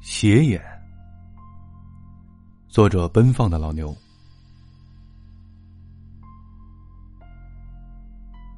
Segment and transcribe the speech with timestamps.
[0.00, 0.62] 斜眼。
[2.68, 3.94] 作者：奔放的老牛。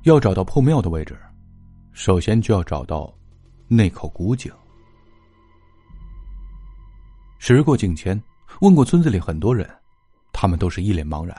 [0.03, 1.18] 要找到破庙的位置，
[1.92, 3.12] 首先就要找到
[3.68, 4.53] 那口古井。
[7.38, 8.21] 时过境迁，
[8.61, 9.69] 问过村子里很多人，
[10.33, 11.37] 他们都是一脸茫然。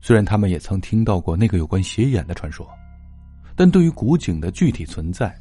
[0.00, 2.68] 虽然他们也曾听到过那个有关斜眼的传说，
[3.54, 5.34] 但对于古井的具体存在，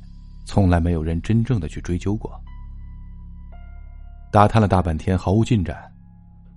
[0.46, 2.40] 从来没有人真正的去追究过。
[4.36, 5.90] 打探了大半天，毫无进展。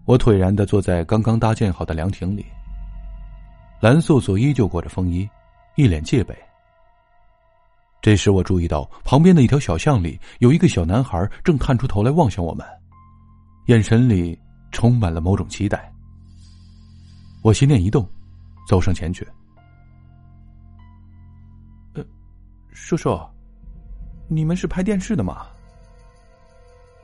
[0.04, 2.44] 我颓然的坐在刚刚搭建好的凉亭里。
[3.78, 5.28] 蓝素素依旧裹着风衣，
[5.76, 6.36] 一脸戒备。
[8.02, 12.66] 这时，我注意到旁边的一条小巷里有一个小男孩正探出头来望向我们，
[13.66, 14.36] 眼神里
[14.72, 15.88] 充满了某种期待。
[17.42, 18.04] 我心念一动，
[18.66, 19.24] 走上前去。
[21.94, 22.04] 呃，
[22.72, 23.16] 叔叔，
[24.26, 25.46] 你们是拍电视的吗？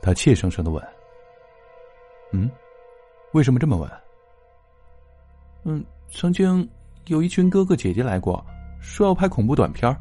[0.05, 0.87] 他怯生生的问
[2.31, 2.47] ：“嗯，
[3.31, 3.89] 为什么这么问
[5.65, 6.69] ？”“嗯，曾经
[7.07, 8.45] 有一群哥哥姐姐来过，
[8.79, 9.91] 说要拍恐怖短片，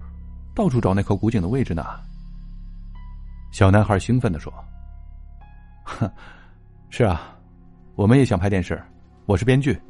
[0.54, 1.82] 到处找那口古井的位置呢。”
[3.50, 4.52] 小男孩兴奋的说
[5.84, 6.10] ：“哼，
[6.90, 7.34] 是啊，
[7.94, 8.78] 我们也想拍电视，
[9.24, 9.80] 我是编剧，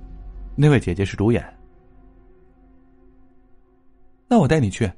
[0.55, 1.45] 那位姐姐是主演。
[4.29, 4.89] 那我带你去。”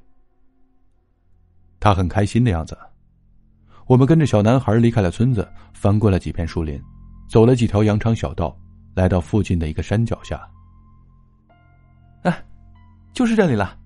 [1.80, 2.76] 他很开心的样子。
[3.86, 6.82] 我们跟着小男孩离开了村子，翻过了几片树林，
[7.28, 8.56] 走了几条羊肠小道，
[8.94, 10.44] 来到附近的一个山脚下。
[12.22, 12.44] 哎，
[13.12, 13.78] 就是这里了。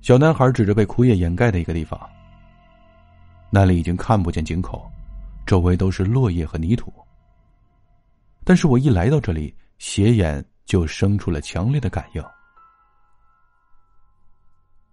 [0.00, 1.98] 小男孩指着被枯叶掩盖的一个地方。
[3.48, 4.90] 那里已经看不见井口，
[5.46, 6.92] 周围都是落叶和泥土。
[8.42, 12.24] 但是我一来到这里，斜眼就生出了强烈的感应。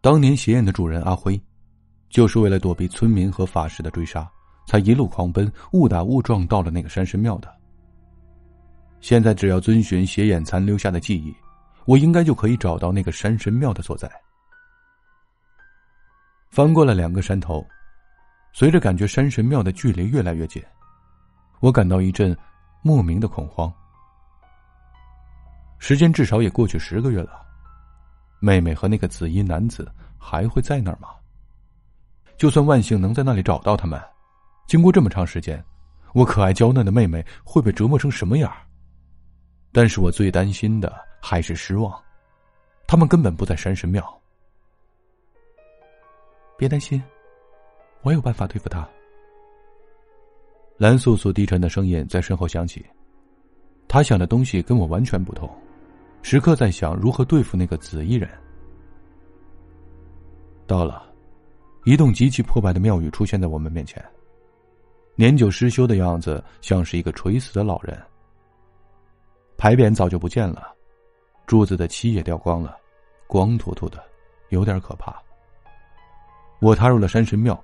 [0.02, 1.42] 当年斜眼的主人阿辉。
[2.10, 4.30] 就是为了躲避村民和法师的追杀，
[4.66, 7.56] 才一路狂奔，误打误撞到了那个山神庙的。
[9.00, 11.34] 现在只要遵循斜眼残留下的记忆，
[11.86, 14.12] 我应该就可以找到那个山神庙的所在。
[16.50, 17.66] 翻过了两个山头，
[18.52, 20.62] 随着感觉山神庙的距离越来越近，
[21.60, 22.36] 我感到一阵
[22.82, 23.72] 莫名的恐慌。
[25.78, 27.46] 时间至少也过去十个月了，
[28.40, 31.10] 妹妹和那个紫衣男子还会在那儿吗？
[32.40, 34.02] 就算万幸能在那里找到他们，
[34.66, 35.62] 经过这么长时间，
[36.14, 38.50] 我可爱娇嫩的妹妹会被折磨成什么样？
[39.74, 41.94] 但是我最担心的还是失望，
[42.88, 44.02] 他们根本不在山神庙。
[46.58, 47.04] 别担心，
[48.04, 48.88] 我有办法对付他。
[50.78, 52.86] 蓝素素低沉的声音在身后响起，
[53.86, 55.54] 他想的东西跟我完全不同，
[56.22, 58.30] 时刻在想如何对付那个紫衣人。
[60.66, 61.09] 到了。
[61.86, 64.04] 一栋极其破败的庙宇出现在我们面前。
[65.16, 68.00] 年久失修的样子，像是一个垂死的老人。
[69.58, 70.74] 牌匾早就不见了，
[71.46, 72.78] 柱子的漆也掉光了，
[73.28, 74.02] 光秃秃的，
[74.50, 75.22] 有点可怕。
[76.60, 77.62] 我踏入了山神庙，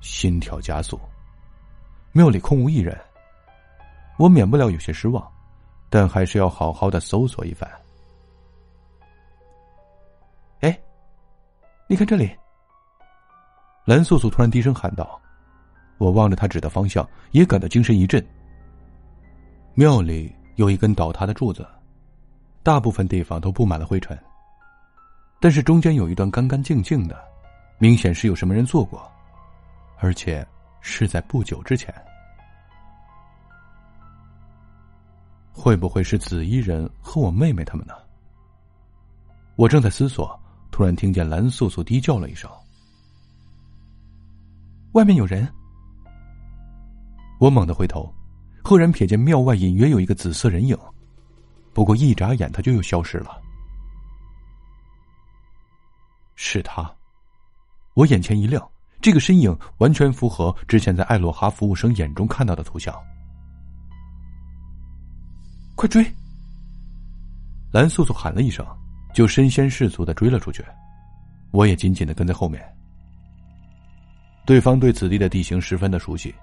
[0.00, 1.00] 心跳加速。
[2.12, 2.96] 庙里空无一人，
[4.18, 5.28] 我免不了有些失望，
[5.90, 7.68] 但还是要好好的搜索一番。
[10.60, 10.80] 哎，
[11.88, 12.30] 你看这里。
[13.84, 15.20] 蓝素素突然低声喊道
[15.98, 18.24] ：“我望着他指的方向，也感到精神一振。
[19.74, 21.66] 庙里有一根倒塌的柱子，
[22.62, 24.18] 大部分地方都布满了灰尘，
[25.38, 27.22] 但是中间有一段干干净净的，
[27.78, 29.06] 明显是有什么人做过，
[29.98, 30.46] 而且
[30.80, 31.94] 是在不久之前。
[35.52, 37.92] 会不会是紫衣人和我妹妹他们呢？”
[39.56, 40.40] 我正在思索，
[40.70, 42.50] 突然听见蓝素素低叫了一声。
[44.94, 45.52] 外面有人，
[47.40, 48.12] 我猛地回头，
[48.62, 50.78] 赫然瞥见庙外隐约有一个紫色人影，
[51.72, 53.42] 不过一眨眼，他就又消失了。
[56.36, 56.88] 是他，
[57.94, 58.64] 我眼前一亮，
[59.02, 62.94] 这个身影完全符合之前在艾洛哈服务生眼中看到的图像。
[65.74, 66.06] 快追！
[67.72, 68.64] 蓝素素喊了一声，
[69.12, 70.64] 就身先士卒的追了出去，
[71.50, 72.64] 我也紧紧的跟在后面。
[74.46, 76.34] 对方对此地的地形十分的熟悉，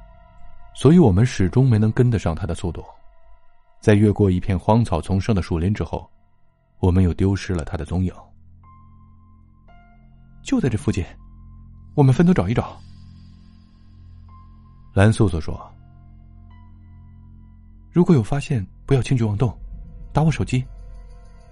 [0.74, 2.84] 所以我们始终没能跟得上他的速度。
[3.80, 6.10] 在越过一片荒草丛生的树林之后，
[6.80, 8.14] 我们又丢失了他的踪影。
[10.42, 11.06] 就在这附近，
[11.94, 12.80] 我们分头找一找。
[14.94, 15.72] 蓝素素说
[17.94, 19.56] ：“如果有发现，不要轻举妄动，
[20.12, 20.66] 打我手机。”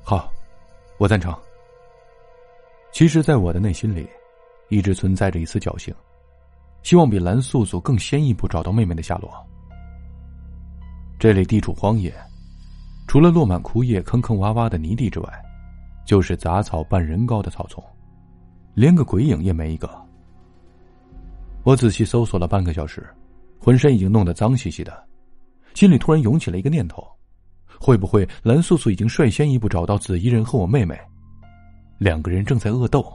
[0.04, 0.32] 好，
[0.98, 1.34] 我赞成。
[2.92, 4.10] 其实，在我的内心里，
[4.70, 5.94] 一直存在着一丝侥幸。
[6.84, 9.32] 希望比蓝素素更先一步找到妹妹的下落。
[11.20, 12.14] 这里地处荒野，
[13.08, 15.30] 除了落满枯叶、坑坑洼洼的泥地之外，
[16.06, 17.84] 就是杂草半人高的草丛，
[18.74, 19.90] 连个鬼影也没一个。
[21.64, 23.06] 我仔细搜索了半个小时，
[23.60, 25.04] 浑身已经弄得脏兮兮的，
[25.76, 27.06] 心里突然涌起了一个念头：
[27.80, 30.98] 会不会蓝素素已经率先一步找到紫衣人和我妹妹？
[31.98, 33.06] 两个人正在恶斗。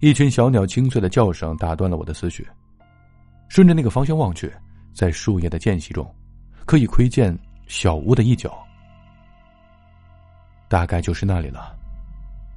[0.00, 2.46] 一群小鸟清脆的叫声打断了我的思绪。
[3.48, 4.52] 顺着那个方向望去，
[4.94, 6.14] 在树叶的间隙中，
[6.66, 7.36] 可以窥见
[7.66, 8.56] 小屋的一角。
[10.68, 11.74] 大概就是那里了，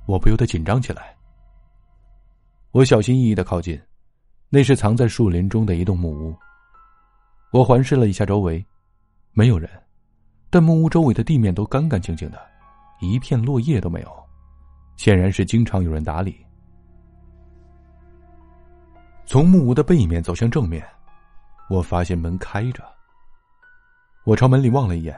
[0.05, 1.15] 我不由得紧张起来。
[2.71, 3.81] 我小心翼翼的靠近，
[4.49, 6.35] 那是藏在树林中的一栋木屋。
[7.51, 8.63] 我环视了一下周围，
[9.31, 9.69] 没有人，
[10.49, 12.39] 但木屋周围的地面都干干净净的，
[12.99, 14.11] 一片落叶都没有。
[14.97, 16.45] 显然是经常有人打理。
[19.31, 20.85] 从木屋的背面走向正面，
[21.69, 22.83] 我发现门开着。
[24.25, 25.17] 我朝门里望了一眼，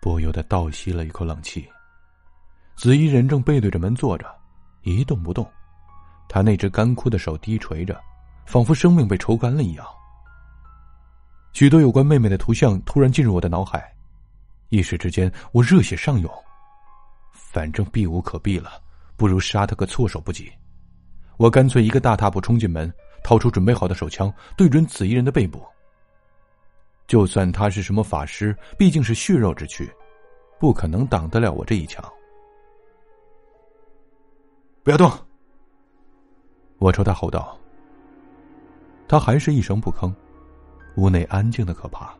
[0.00, 1.68] 不由得倒吸了一口冷气。
[2.76, 4.34] 紫衣人正背对着门坐着，
[4.84, 5.46] 一动不动，
[6.30, 8.00] 他那只干枯的手低垂着，
[8.46, 9.84] 仿佛生命被抽干了一样。
[11.52, 13.94] 许多有关妹妹的图像突然进入我的脑海，
[14.70, 16.32] 一时之间我热血上涌。
[17.32, 18.80] 反正避无可避了，
[19.14, 20.50] 不如杀他个措手不及。
[21.36, 22.90] 我干脆一个大踏步冲进门，
[23.22, 25.62] 掏出准备好的手枪，对准紫衣人的背部。
[27.06, 29.90] 就算他是什么法师，毕竟是血肉之躯，
[30.58, 32.04] 不可能挡得了我这一枪。
[34.82, 35.10] 不要动！
[36.78, 37.58] 我朝他吼道。
[39.06, 40.14] 他还是一声不吭，
[40.96, 42.14] 屋内安静的可怕。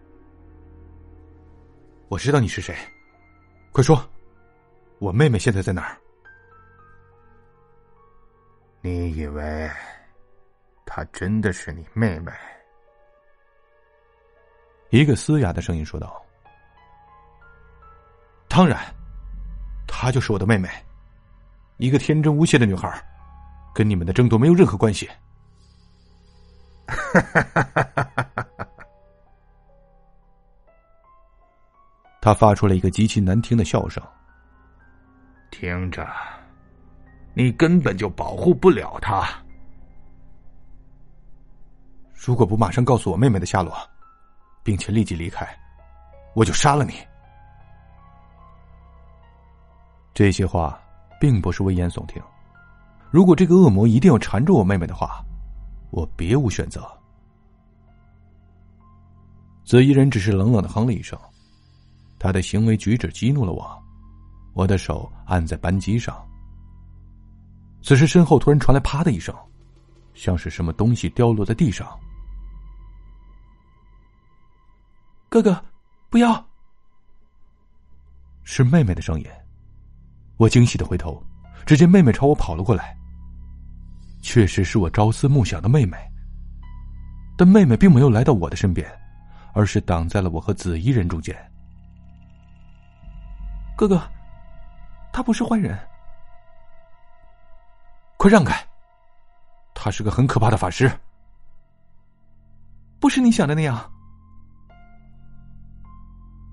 [2.08, 2.74] 我知道你是谁，
[3.70, 4.02] 快说。
[4.98, 5.96] 我妹妹现在在哪儿？
[8.82, 9.70] 你以为
[11.00, 12.30] 她真的是你妹妹？
[14.90, 16.22] 一个嘶哑的声音说道
[18.50, 18.84] ：“当然，
[19.88, 20.68] 她就是我的妹妹，
[21.78, 23.02] 一个天真无邪的女孩，
[23.74, 25.08] 跟你们的争夺没有任何关系。”
[26.86, 28.46] 哈哈哈哈哈！
[32.20, 34.06] 他发出了一个极其难听的笑声。
[35.50, 36.06] 听着，
[37.32, 39.26] 你根本就保护不了他。
[42.22, 43.74] 如果不马上告诉我妹妹的下落，
[44.62, 45.48] 并且立即离开，
[46.34, 46.92] 我就杀了你。
[50.12, 50.78] 这些话
[51.18, 52.22] 并不是危言耸听。
[53.10, 55.24] 如果这个恶魔一定要缠住我妹妹的话，
[55.90, 56.86] 我别无选择。
[59.64, 61.18] 紫衣人只是冷冷的哼了一声，
[62.18, 63.82] 他的行为举止激怒了我。
[64.52, 66.22] 我的手按在扳机上，
[67.82, 69.34] 此时身后突然传来“啪”的一声，
[70.12, 71.98] 像是什么东西掉落在地上。
[75.30, 75.64] 哥哥，
[76.10, 76.44] 不要！
[78.42, 79.26] 是妹妹的声音。
[80.36, 81.24] 我惊喜的回头，
[81.64, 82.96] 只见妹妹朝我跑了过来。
[84.20, 85.96] 确实是我朝思暮想的妹妹，
[87.38, 88.90] 但妹妹并没有来到我的身边，
[89.54, 91.32] 而是挡在了我和紫衣人中间。
[93.76, 94.02] 哥哥。
[95.12, 95.76] 他不是坏人，
[98.16, 98.54] 快让开！
[99.74, 100.90] 他是个很可怕的法师，
[103.00, 103.92] 不是你想的那样。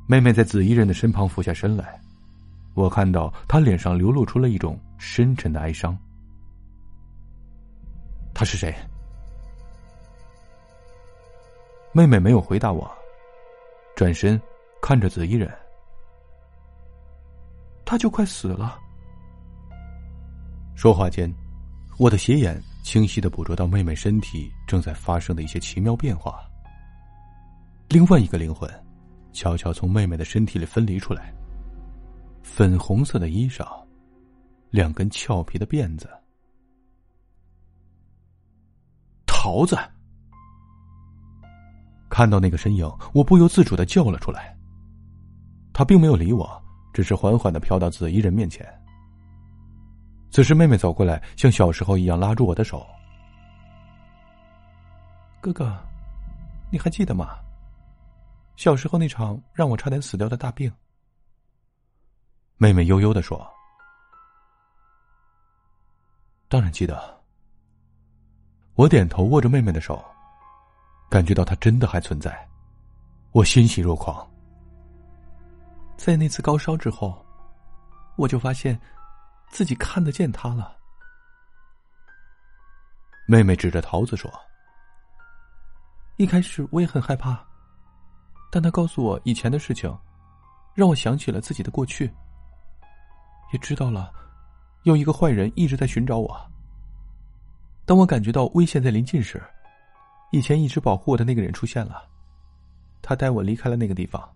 [0.08, 2.00] 妹妹在紫衣人的身旁俯下身来，
[2.76, 5.98] 我看到她脸上流露出了一种深沉的哀伤。
[8.34, 8.74] 他是谁？
[11.92, 12.90] 妹妹没有回答我，
[13.96, 14.40] 转身
[14.82, 15.52] 看着紫衣人。
[17.84, 18.80] 他就快死了。
[20.76, 21.34] 说话间，
[21.98, 26.40] 我的斜眼清晰的捕捉到妹妹身体正在发生的一些奇妙变化。
[27.90, 28.70] 另外一个灵魂，
[29.38, 31.32] 悄悄从妹妹的身体里分离出来。
[32.42, 33.68] 粉红色的衣裳，
[34.72, 36.10] 两根俏皮的辫子。
[39.28, 39.78] 桃子，
[42.10, 44.58] 看到那个身影，我不由自主的叫了出来。
[45.72, 46.60] 他并没有理我。
[46.92, 48.66] 只是缓缓的飘到紫衣人面前。
[50.32, 52.84] 此时，妹妹走过来，像小时候一样拉住我的手。
[55.40, 55.78] 哥哥，
[56.72, 57.38] 你还记得吗？
[58.58, 60.70] 小时候那场让我差点死掉的大病。
[62.58, 63.48] 妹妹悠悠的说
[66.50, 67.16] ：“当然记得。”
[68.74, 70.04] 我点头，握着妹妹的手，
[71.08, 72.50] 感觉到她真的还存在，
[73.32, 74.28] 我欣喜若狂。
[75.96, 77.24] 在那次高烧之后，
[78.18, 78.80] 我就发现
[79.50, 80.76] 自己看得见她了。
[83.28, 84.32] 妹妹指着桃子说
[86.18, 87.47] ：“一开始我也很害怕，
[88.50, 89.96] 但他告诉我以前的事情，
[90.74, 92.12] 让我想起了自己的过去，
[93.52, 94.12] 也知道了
[94.84, 96.52] 有一个坏人一直在寻找我。
[97.86, 99.42] 当我感觉到危险在临近时，
[100.32, 102.08] 以前一直保护我的那个人出现了，
[103.02, 104.30] 他带我离开了那个地方。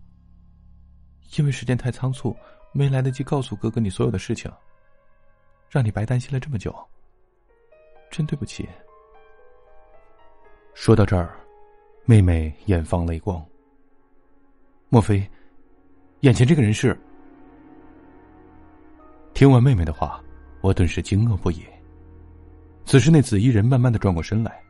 [1.36, 2.36] 因为时间太仓促，
[2.72, 4.50] 没来得及告诉哥哥你所有的事情，
[5.70, 6.74] 让你白担心了这么久，
[8.10, 8.68] 真对不起。
[10.74, 11.38] 说到这儿，
[12.04, 13.42] 妹妹眼放泪光。
[14.92, 15.26] 莫非，
[16.20, 16.94] 眼前这个人是？
[19.32, 20.22] 听完妹妹的话，
[20.60, 21.64] 我顿时惊愕不已。
[22.84, 24.62] 此时，那紫衣人慢慢的转过身来。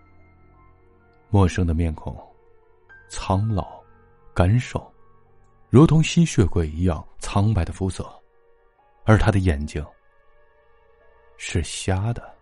[1.28, 2.16] 陌生的面孔，
[3.08, 3.82] 苍老，
[4.32, 4.88] 干瘦。
[5.70, 8.08] 如同吸血鬼一样苍白的肤色，
[9.02, 9.84] 而他的眼睛
[11.36, 12.32] 是瞎的。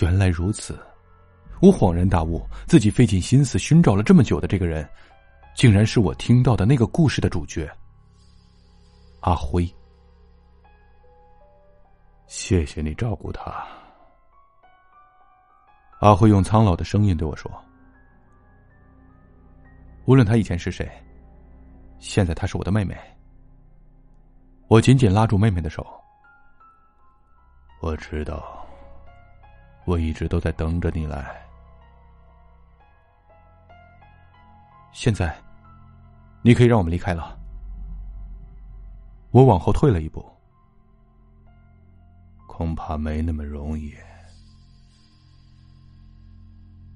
[0.00, 0.78] 原来如此，
[1.60, 4.88] 我恍然大悟，自己费尽心思寻找了这么久的这个人，
[5.56, 7.66] 竟然是我听到的那个故事的主角——
[9.20, 9.66] 阿辉。
[12.26, 13.66] 谢谢你照顾他。
[16.00, 17.50] 阿辉用苍老的声音对我说
[20.04, 20.86] ：“无论他以前是谁。”
[21.98, 22.94] 现在她是我的妹妹，
[24.68, 25.84] 我紧紧拉住妹妹的手。
[27.80, 28.66] 我知道，
[29.86, 31.42] 我一直都在等着你来。
[34.92, 35.34] 现在，
[36.46, 37.36] 你可以让我们离开了。
[39.32, 40.24] 我往后退了一步，
[42.46, 43.92] 恐怕没那么容易。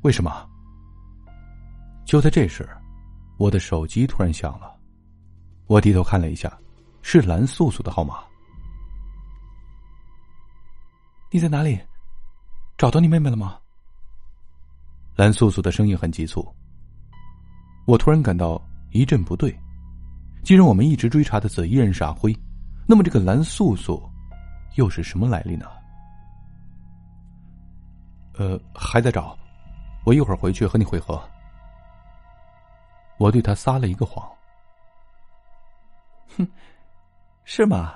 [0.03, 0.49] 为什么？
[2.05, 2.65] 就在这时，
[3.39, 4.79] 我的手机突然响了。
[5.67, 6.57] 我低头看了一下，
[7.03, 8.23] 是蓝素素的号码。
[11.33, 11.77] 你在哪里？
[12.79, 13.59] 找到你妹妹了吗？
[15.17, 16.49] 蓝素素的声音很急促。
[17.85, 19.57] 我突然感到一阵不对。
[20.43, 22.35] 既然我们一直追查的紫衣人是阿辉，
[22.87, 24.03] 那么这个蓝素素
[24.77, 25.67] 又是什么来历呢？
[28.35, 29.37] 呃，还在找，
[30.05, 31.23] 我一会儿回去和你会合。
[33.19, 34.27] 我对他撒了一个谎。
[36.39, 36.49] 哼，
[37.45, 37.95] 是吗？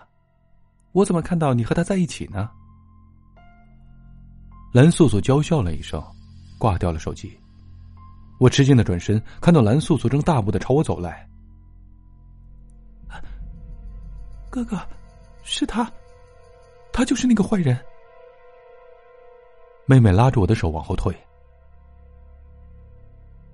[0.92, 2.50] 我怎么看到你和他在一起呢？
[4.72, 6.02] 蓝素素娇笑了一声，
[6.58, 7.38] 挂掉了手机。
[8.44, 11.26] 我吃惊的转身，看到蓝素素正大步的朝我走来。
[14.50, 14.78] 哥哥，
[15.42, 15.90] 是他，
[16.92, 17.74] 他就是那个坏人。
[19.86, 21.16] 妹妹拉着我的手往后退，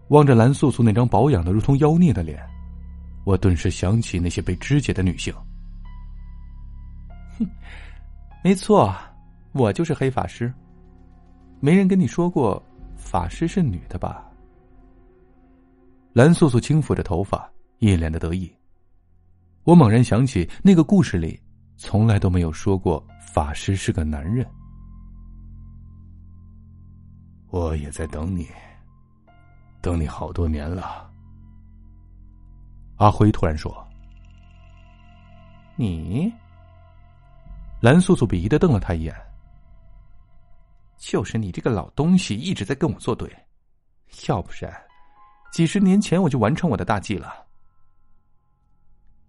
[0.09, 2.45] 望着蓝素素那张保养的如同妖孽的脸。
[3.25, 5.33] 我顿时想起那些被肢解的女性。
[7.39, 7.49] 哼，
[8.43, 8.93] 没错，
[9.53, 10.53] 我就是黑法师。
[11.61, 12.61] 没人跟你说过
[12.97, 14.27] 法师是女的吧？
[16.21, 18.55] 蓝素素轻抚着头发，一脸的得意。
[19.65, 21.41] 我猛然想起，那个故事里
[21.79, 24.47] 从来都没有说过法师是个男人。
[27.49, 28.47] 我也在等你，
[29.81, 31.11] 等你好多年了。
[32.97, 33.75] 阿辉突然说
[35.75, 36.31] ：“你。”
[37.81, 39.17] 蓝素素鄙夷的瞪了他一眼。
[40.99, 43.27] 就是你这个老东西一直在跟我作对，
[44.29, 44.71] 要不然，
[45.51, 47.47] 几十年前我就完成我的大计了。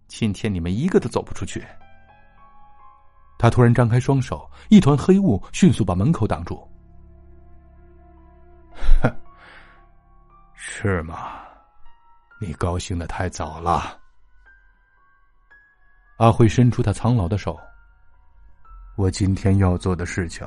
[0.06, 1.66] 今天你们一个都走不出去。
[3.38, 6.56] 他突然张开双手，一团黑雾迅速把门口挡住。
[9.02, 9.12] 哼，
[10.54, 11.40] 是吗？
[12.40, 14.00] 你高兴的太早了，
[16.18, 17.58] 阿辉伸出他苍老的手。
[18.96, 20.46] 我今天要做的事情，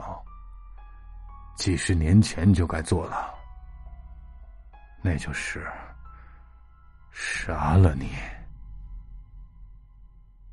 [1.57, 3.34] 几十年前就该做了，
[5.05, 5.63] 那就是
[7.11, 8.09] 杀了你。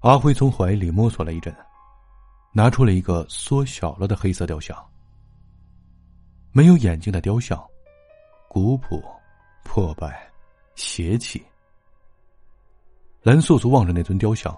[0.00, 1.56] 阿辉从怀里摸索了一阵，
[2.52, 4.76] 拿出了一个缩小了的黑色雕像，
[6.50, 7.58] 没有眼睛的雕像，
[8.46, 9.02] 古朴
[9.64, 10.30] 破败。
[10.74, 11.42] 邪气。
[13.22, 14.54] 蓝素素望着那尊雕像，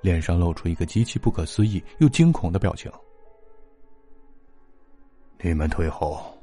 [0.00, 2.90] 脸上露出一个极其不可思议又惊恐的表情。
[5.42, 6.38] 你们退后，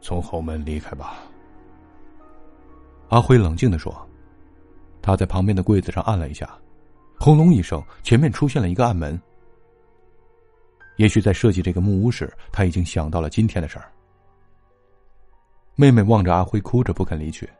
[0.00, 1.18] 从后门离开吧。
[3.10, 3.94] 阿辉冷静的说，
[5.02, 6.48] 他在旁边的柜子上按了一下，
[7.18, 9.20] 轰隆一声，前面出现了一个暗门。
[10.96, 13.90] 也许在设计这个木屋时，他已经想到了今天的事儿。
[15.74, 17.50] 妹妹望着阿辉，哭着不肯离去。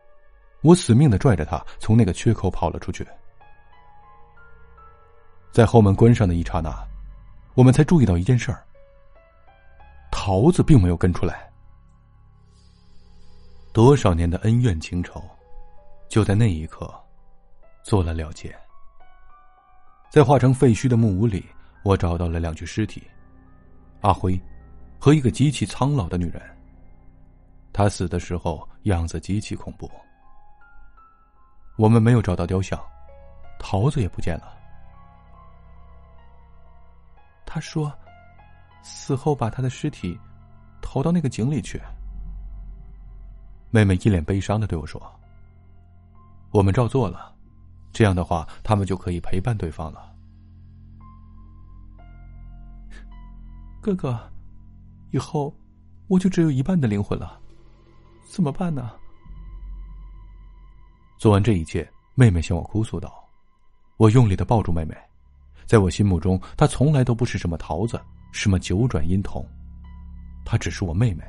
[0.63, 3.05] 我死命的拽着他从那个缺口跑了出去，
[5.51, 6.73] 在后门关上的一刹那，
[7.55, 8.63] 我们才注意到一件事儿：
[10.13, 11.51] 桃子并没有跟出来。
[13.73, 15.23] 多少年的恩怨情仇，
[16.11, 16.93] 就在那一刻
[17.85, 18.53] 做了了结。
[20.11, 21.47] 在化成废墟的木屋里，
[21.85, 23.09] 我找到了两具尸体：
[24.01, 24.39] 阿辉
[24.99, 26.43] 和一个极其苍老的女人。
[27.73, 29.89] 她死的时候样子极其恐怖。
[31.79, 32.77] 我们没有找到雕像，
[33.61, 34.59] 桃子也不见了。
[37.47, 37.93] 他说，
[38.83, 40.19] 死后把他的尸体
[40.83, 41.81] 投到那个井里去。
[43.71, 45.01] 妹妹一脸悲伤的对我说
[46.51, 47.35] ：“我们照做了，
[47.93, 50.11] 这样的话，他们就可以陪伴对方了。”
[53.81, 54.19] 哥哥，
[55.11, 55.55] 以后
[56.07, 57.41] 我就只有一半的灵魂了，
[58.29, 58.91] 怎么办呢？
[61.19, 63.13] 做完这一切，妹妹向我哭诉道
[63.97, 64.95] ：“我用力的抱住妹妹，
[65.67, 68.01] 在我心目中，她从来都不是什么桃子，
[68.33, 69.47] 什么九转阴童，
[70.45, 71.25] 她只是我妹妹。”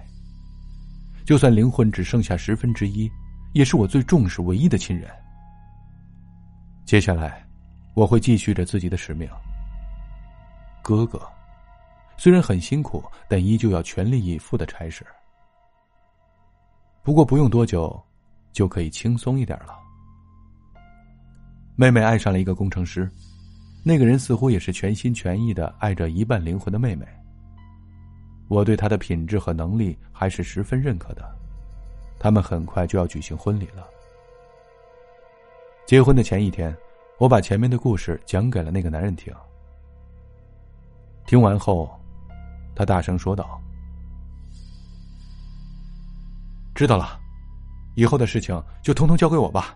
[1.23, 3.09] 就算灵魂只剩下十分之一，
[3.53, 5.09] 也是我最重视、唯一的亲人。
[6.85, 7.45] 接下来，
[7.93, 9.29] 我会继续着自己的使命。
[10.81, 11.21] 哥哥，
[12.17, 15.05] 虽然很辛苦，但依旧要全力以赴的差事。
[17.03, 18.01] 不过不用多久，
[18.51, 19.77] 就可以轻松一点了。
[21.75, 23.09] 妹妹爱上了一个工程师，
[23.83, 27.05] 那个人似乎也是全心全意的爱着一半灵魂的妹妹。
[28.47, 31.23] 我对他的品质和能力还是十分认可的，
[32.21, 33.83] 他们很快就要举行婚礼了。
[35.87, 36.77] 结婚的前一天，
[37.17, 39.33] 我把前面的故事讲给了那个男人听。
[41.25, 41.99] 听完后，
[42.75, 43.59] 他大声说道
[46.75, 47.19] ：“知道了，
[47.95, 49.75] 以后的事情就通通交给我吧。”